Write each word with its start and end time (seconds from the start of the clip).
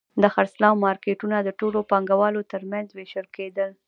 د 0.21 0.23
خرڅلاو 0.33 0.81
مارکېټونه 0.85 1.37
د 1.41 1.49
ټولو 1.59 1.79
پانګوالو 1.91 2.41
ترمنځ 2.51 2.87
وېشل 2.93 3.27
کېدل 3.35 3.71